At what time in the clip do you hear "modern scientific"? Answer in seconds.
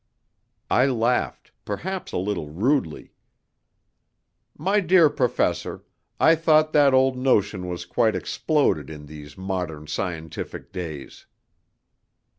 9.37-10.71